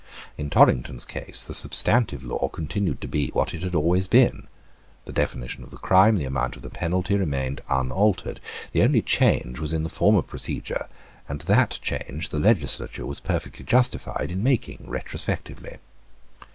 [0.35, 4.47] In Torrington's case the substantive law continued to be what it had always been.
[5.05, 8.39] The definition of the crime, the amount of the penalty, remained unaltered.
[8.71, 10.87] The only change was in the form of procedure;
[11.29, 15.77] and that change the legislature was perfectly justified in making retrospectively.